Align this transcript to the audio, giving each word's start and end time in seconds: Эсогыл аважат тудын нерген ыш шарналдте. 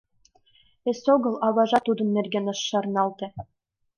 Эсогыл 0.89 1.35
аважат 1.47 1.83
тудын 1.87 2.09
нерген 2.17 2.45
ыш 2.53 2.59
шарналдте. 2.69 3.27